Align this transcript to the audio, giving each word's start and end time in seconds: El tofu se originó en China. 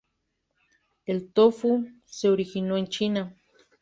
El 1.05 1.31
tofu 1.31 1.87
se 2.07 2.27
originó 2.29 2.75
en 2.75 2.87
China. 2.87 3.35